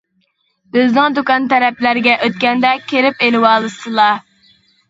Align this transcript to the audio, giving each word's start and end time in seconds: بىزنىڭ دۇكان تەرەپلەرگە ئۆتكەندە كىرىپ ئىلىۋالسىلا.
بىزنىڭ 0.77 1.17
دۇكان 1.17 1.45
تەرەپلەرگە 1.51 2.17
ئۆتكەندە 2.29 2.73
كىرىپ 2.93 3.25
ئىلىۋالسىلا. 3.29 4.09